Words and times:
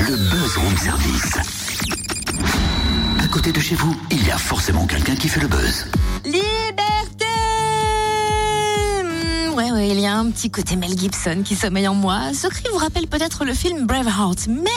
le 0.00 0.16
buzz 0.16 0.56
room 0.56 0.76
service. 0.76 1.32
À 3.22 3.26
côté 3.28 3.52
de 3.52 3.60
chez 3.60 3.74
vous, 3.74 3.96
il 4.10 4.26
y 4.26 4.30
a 4.30 4.38
forcément 4.38 4.86
quelqu'un 4.86 5.14
qui 5.16 5.28
fait 5.28 5.40
le 5.40 5.48
buzz. 5.48 5.86
Liberté 6.24 7.24
Hmm, 9.02 9.54
Ouais, 9.54 9.70
ouais, 9.72 9.88
il 9.90 10.00
y 10.00 10.06
a 10.06 10.16
un 10.16 10.30
petit 10.30 10.50
côté 10.50 10.76
Mel 10.76 10.98
Gibson 10.98 11.42
qui 11.44 11.54
sommeille 11.56 11.88
en 11.88 11.94
moi. 11.94 12.32
Ce 12.34 12.46
cri 12.48 12.64
vous 12.72 12.78
rappelle 12.78 13.06
peut-être 13.06 13.44
le 13.44 13.54
film 13.54 13.86
Braveheart, 13.86 14.46
mais 14.48 14.70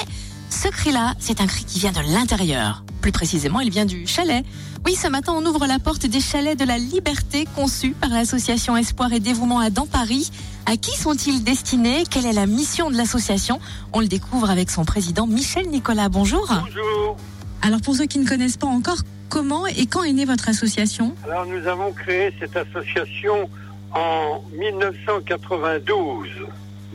ce 0.49 0.67
cri-là, 0.69 1.13
c'est 1.19 1.41
un 1.41 1.47
cri 1.47 1.65
qui 1.65 1.79
vient 1.79 1.91
de 1.91 1.99
l'intérieur. 2.13 2.83
Plus 3.01 3.11
précisément, 3.11 3.59
il 3.59 3.69
vient 3.69 3.85
du 3.85 4.07
chalet. 4.07 4.43
Oui, 4.85 4.95
ce 4.95 5.07
matin, 5.07 5.33
on 5.35 5.45
ouvre 5.45 5.65
la 5.67 5.79
porte 5.79 6.05
des 6.05 6.19
chalets 6.19 6.57
de 6.57 6.65
la 6.65 6.77
liberté 6.77 7.47
conçus 7.55 7.91
par 7.91 8.09
l'association 8.09 8.77
Espoir 8.77 9.11
et 9.13 9.19
Dévouement 9.19 9.59
à 9.59 9.69
Dans 9.69 9.85
Paris. 9.85 10.31
À 10.65 10.77
qui 10.77 10.97
sont-ils 10.97 11.43
destinés? 11.43 12.03
Quelle 12.09 12.25
est 12.25 12.33
la 12.33 12.45
mission 12.45 12.89
de 12.89 12.97
l'association? 12.97 13.59
On 13.93 13.99
le 13.99 14.07
découvre 14.07 14.49
avec 14.49 14.69
son 14.69 14.85
président 14.85 15.27
Michel 15.27 15.67
Nicolas. 15.69 16.09
Bonjour. 16.09 16.47
Bonjour. 16.47 17.17
Alors 17.61 17.81
pour 17.81 17.95
ceux 17.95 18.05
qui 18.05 18.19
ne 18.19 18.27
connaissent 18.27 18.57
pas 18.57 18.67
encore, 18.67 18.99
comment 19.29 19.65
et 19.67 19.85
quand 19.87 20.03
est 20.03 20.13
née 20.13 20.25
votre 20.25 20.47
association? 20.49 21.15
Alors 21.25 21.45
nous 21.45 21.67
avons 21.67 21.91
créé 21.91 22.33
cette 22.39 22.55
association 22.55 23.49
en 23.93 24.41
1992 24.57 26.27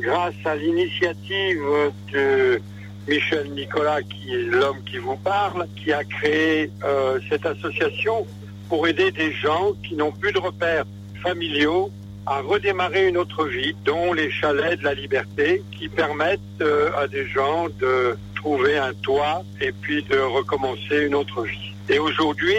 grâce 0.00 0.34
à 0.44 0.56
l'initiative 0.56 1.60
de 2.12 2.60
Michel 3.08 3.50
Nicolas, 3.50 4.02
qui 4.02 4.34
est 4.34 4.42
l'homme 4.42 4.82
qui 4.84 4.98
vous 4.98 5.16
parle, 5.16 5.66
qui 5.76 5.92
a 5.92 6.04
créé 6.04 6.70
euh, 6.84 7.18
cette 7.28 7.46
association 7.46 8.26
pour 8.68 8.86
aider 8.86 9.10
des 9.10 9.32
gens 9.32 9.72
qui 9.86 9.94
n'ont 9.94 10.12
plus 10.12 10.32
de 10.32 10.38
repères 10.38 10.84
familiaux 11.22 11.90
à 12.26 12.40
redémarrer 12.40 13.08
une 13.08 13.16
autre 13.16 13.46
vie, 13.46 13.74
dont 13.84 14.12
les 14.12 14.30
chalets 14.30 14.78
de 14.78 14.84
la 14.84 14.94
liberté, 14.94 15.62
qui 15.76 15.88
permettent 15.88 16.40
euh, 16.60 16.90
à 16.96 17.08
des 17.08 17.26
gens 17.26 17.66
de 17.80 18.16
trouver 18.36 18.78
un 18.78 18.94
toit 18.94 19.42
et 19.60 19.72
puis 19.72 20.02
de 20.04 20.18
recommencer 20.18 21.04
une 21.06 21.14
autre 21.14 21.42
vie. 21.42 21.72
Et 21.88 21.98
aujourd'hui, 21.98 22.56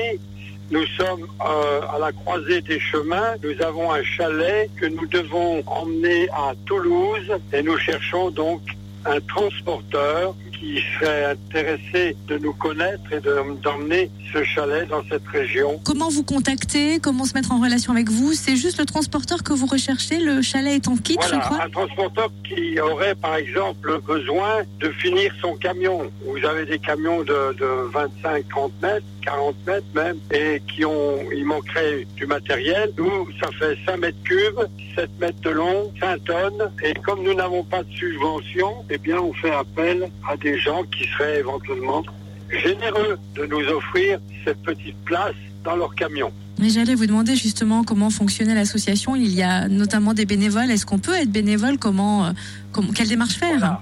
nous 0.72 0.86
sommes 0.98 1.28
euh, 1.46 1.82
à 1.94 2.00
la 2.00 2.12
croisée 2.12 2.62
des 2.62 2.80
chemins. 2.80 3.36
Nous 3.44 3.62
avons 3.64 3.92
un 3.92 4.04
chalet 4.04 4.70
que 4.76 4.86
nous 4.86 5.06
devons 5.08 5.64
emmener 5.68 6.28
à 6.30 6.54
Toulouse 6.66 7.32
et 7.54 7.62
nous 7.62 7.78
cherchons 7.78 8.32
donc 8.32 8.62
un 9.06 9.20
transporteur 9.22 10.36
qui 10.60 10.80
serait 10.98 11.26
intéressé 11.26 12.16
de 12.28 12.38
nous 12.38 12.54
connaître 12.54 13.12
et 13.12 13.20
de- 13.20 13.62
d'emmener 13.62 14.10
ce 14.34 14.44
chalet 14.44 14.88
dans 14.88 15.04
cette 15.10 15.28
région. 15.28 15.80
Comment 15.84 16.10
vous 16.10 16.24
contacter? 16.24 17.00
Comment 17.00 17.26
se 17.26 17.34
mettre 17.34 17.52
en 17.52 17.60
relation 17.60 17.92
avec 17.92 18.10
vous? 18.10 18.34
C'est 18.34 18.56
juste 18.56 18.80
le 18.80 18.86
transporteur 18.86 19.44
que 19.44 19.52
vous 19.54 19.66
recherchez? 19.66 20.20
Le 20.20 20.42
chalet 20.42 20.76
est 20.76 20.88
en 20.88 20.96
kit, 20.96 21.18
je 21.22 21.38
crois? 21.40 21.64
un 21.64 21.70
transporteur 21.70 22.30
qui 22.48 22.80
aurait 22.80 23.16
par 23.16 23.36
exemple 23.36 24.00
besoin 24.08 24.64
de 24.80 24.90
finir 24.90 25.34
son 25.42 25.56
camion. 25.56 26.10
Vous 26.26 26.46
avez 26.46 26.66
des 26.66 26.80
camions 26.80 27.20
de, 27.24 27.54
de 27.60 27.90
25, 27.94 28.48
30 28.50 28.72
mètres, 28.82 29.06
40 29.24 29.56
mètres 29.66 29.86
même, 29.96 30.18
et 30.32 30.62
qui 30.68 30.86
ont, 30.86 31.20
il 31.34 31.46
manquerait 31.46 32.06
du 32.16 32.26
matériel. 32.26 32.92
Nous, 32.98 33.28
ça 33.42 33.50
fait 33.60 33.78
5 33.86 33.98
mètres 33.98 34.24
cubes, 34.24 34.68
7 34.96 35.10
mètres 35.20 35.42
de 35.42 35.50
long, 35.50 35.92
5 36.00 36.24
tonnes, 36.24 36.72
et 36.84 36.94
comme 36.96 37.24
nous 37.24 37.34
n'avons 37.34 37.64
pas 37.64 37.84
de 37.84 37.92
subvention, 37.94 38.86
eh 38.90 38.98
bien 38.98 39.18
on 39.18 39.34
fait 39.34 39.52
appel 39.52 40.10
à 40.28 40.38
des 40.38 40.58
gens 40.60 40.84
qui 40.84 41.08
seraient 41.10 41.40
éventuellement 41.40 42.04
généreux 42.52 43.18
de 43.36 43.46
nous 43.46 43.66
offrir 43.70 44.20
cette 44.46 44.62
petite 44.62 44.98
place 45.06 45.36
dans 45.64 45.76
leur 45.76 45.96
camion. 45.96 46.32
Mais 46.60 46.70
j'allais 46.70 46.96
vous 46.96 47.08
demander 47.08 47.36
justement 47.36 47.84
comment 47.84 48.10
fonctionnait 48.10 48.54
l'association. 48.56 49.16
Il 49.16 49.34
y 49.34 49.42
a 49.42 49.68
notamment 49.68 50.14
des 50.14 50.26
bénévoles. 50.26 50.70
Est-ce 50.70 50.86
qu'on 50.86 51.00
peut 51.00 51.16
être 51.16 51.32
bénévole? 51.32 51.78
Comment, 51.78 52.26
euh, 52.26 52.32
comment 52.72 52.92
Quelle 52.94 53.08
démarche 53.08 53.34
faire? 53.34 53.58
Voilà. 53.58 53.82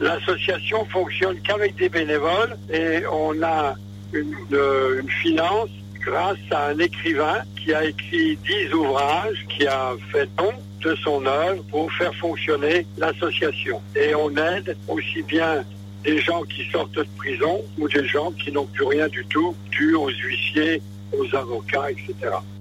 L'association 0.00 0.84
fonctionne 0.86 1.36
qu'avec 1.42 1.76
des 1.76 1.88
bénévoles 1.88 2.56
et 2.72 3.02
on 3.12 3.42
a 3.42 3.74
une, 4.12 4.34
euh, 4.52 5.00
une 5.00 5.10
finance 5.10 5.70
grâce 6.00 6.38
à 6.50 6.68
un 6.68 6.78
écrivain 6.78 7.42
qui 7.56 7.72
a 7.72 7.84
écrit 7.84 8.36
10 8.36 8.74
ouvrages, 8.74 9.46
qui 9.48 9.66
a 9.66 9.92
fait 10.10 10.28
don 10.36 10.52
de 10.82 10.96
son 10.96 11.24
œuvre 11.26 11.62
pour 11.70 11.90
faire 11.92 12.14
fonctionner 12.16 12.86
l'association. 12.98 13.80
Et 13.94 14.14
on 14.14 14.30
aide 14.36 14.76
aussi 14.88 15.22
bien 15.22 15.62
des 16.04 16.20
gens 16.20 16.42
qui 16.42 16.68
sortent 16.70 16.92
de 16.92 17.06
prison 17.16 17.60
ou 17.78 17.88
des 17.88 18.06
gens 18.06 18.32
qui 18.32 18.50
n'ont 18.50 18.66
plus 18.66 18.84
rien 18.84 19.08
du 19.08 19.24
tout, 19.26 19.54
dû 19.70 19.94
aux 19.94 20.08
huissiers, 20.08 20.82
aux 21.16 21.36
avocats, 21.36 21.90
etc. 21.90 22.14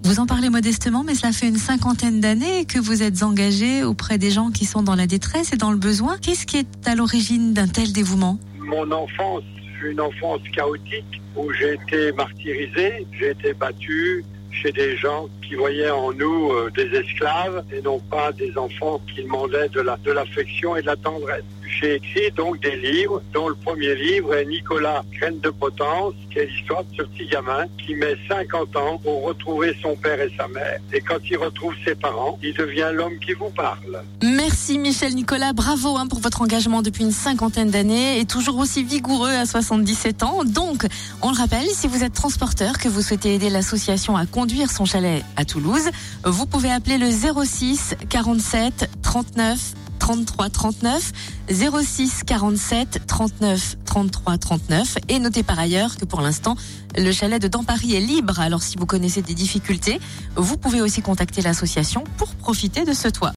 Vous 0.03 0.19
en 0.19 0.27
parlez 0.27 0.49
modestement, 0.49 1.03
mais 1.03 1.15
cela 1.15 1.31
fait 1.31 1.47
une 1.47 1.57
cinquantaine 1.57 2.19
d'années 2.19 2.65
que 2.65 2.79
vous 2.79 3.01
êtes 3.01 3.23
engagé 3.23 3.83
auprès 3.83 4.17
des 4.17 4.29
gens 4.29 4.51
qui 4.51 4.65
sont 4.65 4.83
dans 4.83 4.95
la 4.95 5.07
détresse 5.07 5.53
et 5.53 5.57
dans 5.57 5.71
le 5.71 5.77
besoin. 5.77 6.17
Qu'est-ce 6.21 6.45
qui 6.45 6.57
est 6.57 6.87
à 6.87 6.95
l'origine 6.95 7.53
d'un 7.53 7.67
tel 7.67 7.91
dévouement? 7.91 8.37
Mon 8.59 8.91
enfance 8.91 9.43
fut 9.81 9.91
une 9.91 10.01
enfance 10.01 10.41
chaotique 10.53 11.21
où 11.35 11.51
j'ai 11.53 11.73
été 11.73 12.11
martyrisé, 12.11 13.05
j'ai 13.17 13.31
été 13.31 13.53
battu 13.53 14.23
chez 14.51 14.71
des 14.71 14.95
gens 14.97 15.29
qui 15.41 15.55
voyaient 15.55 15.89
en 15.89 16.11
nous 16.11 16.51
euh, 16.51 16.69
des 16.75 16.87
esclaves 16.97 17.63
et 17.73 17.81
non 17.81 17.99
pas 17.99 18.31
des 18.33 18.55
enfants 18.57 19.01
qui 19.13 19.23
demandaient 19.23 19.69
de 19.69 20.11
l'affection 20.11 20.75
et 20.75 20.81
de 20.81 20.87
la 20.87 20.97
tendresse. 20.97 21.43
J'ai 21.79 21.95
écrit 21.95 22.31
donc 22.31 22.59
des 22.59 22.75
livres, 22.75 23.21
dont 23.33 23.47
le 23.47 23.55
premier 23.55 23.95
livre 23.95 24.35
est 24.35 24.45
Nicolas 24.45 25.03
Graine 25.13 25.39
de 25.39 25.49
Potence, 25.49 26.13
qui 26.29 26.39
est 26.39 26.45
l'histoire 26.45 26.83
de 26.83 26.97
ce 26.97 27.03
petit 27.03 27.27
gamin 27.27 27.65
qui 27.77 27.95
met 27.95 28.15
50 28.27 28.75
ans 28.75 28.97
pour 29.01 29.23
retrouver 29.23 29.73
son 29.81 29.95
père 29.95 30.19
et 30.19 30.31
sa 30.37 30.47
mère. 30.49 30.79
Et 30.93 30.99
quand 30.99 31.19
il 31.29 31.37
retrouve 31.37 31.73
ses 31.85 31.95
parents, 31.95 32.37
il 32.43 32.53
devient 32.53 32.91
l'homme 32.93 33.17
qui 33.19 33.33
vous 33.33 33.49
parle. 33.49 34.03
Merci 34.43 34.79
Michel 34.79 35.13
Nicolas, 35.13 35.53
bravo 35.53 35.97
hein, 35.97 36.07
pour 36.07 36.19
votre 36.19 36.41
engagement 36.41 36.81
depuis 36.81 37.03
une 37.03 37.11
cinquantaine 37.11 37.69
d'années 37.69 38.19
et 38.19 38.25
toujours 38.25 38.57
aussi 38.57 38.83
vigoureux 38.83 39.29
à 39.29 39.45
77 39.45 40.23
ans. 40.23 40.43
Donc, 40.43 40.87
on 41.21 41.29
le 41.29 41.37
rappelle, 41.37 41.67
si 41.69 41.87
vous 41.87 42.03
êtes 42.03 42.13
transporteur, 42.13 42.79
que 42.79 42.89
vous 42.89 43.03
souhaitez 43.03 43.35
aider 43.35 43.51
l'association 43.51 44.17
à 44.17 44.25
conduire 44.25 44.71
son 44.71 44.83
chalet 44.83 45.23
à 45.35 45.45
Toulouse, 45.45 45.87
vous 46.23 46.47
pouvez 46.47 46.71
appeler 46.71 46.97
le 46.97 47.11
06 47.11 47.93
47 48.09 48.89
39 49.03 49.75
33 49.99 50.49
39 50.49 51.11
06 51.51 52.23
47 52.25 53.05
39 53.05 53.77
33 53.85 54.37
39 54.39 54.97
et 55.09 55.19
notez 55.19 55.43
par 55.43 55.59
ailleurs 55.59 55.95
que 55.95 56.05
pour 56.05 56.21
l'instant 56.21 56.55
le 56.97 57.11
chalet 57.11 57.39
de 57.39 57.47
Dans 57.47 57.63
Paris 57.63 57.93
est 57.95 57.99
libre 57.99 58.39
alors 58.39 58.63
si 58.63 58.77
vous 58.77 58.87
connaissez 58.87 59.21
des 59.21 59.35
difficultés 59.35 60.01
vous 60.35 60.57
pouvez 60.57 60.81
aussi 60.81 61.03
contacter 61.03 61.43
l'association 61.43 62.03
pour 62.17 62.33
profiter 62.33 62.83
de 62.83 62.93
ce 62.93 63.09
toit. 63.09 63.29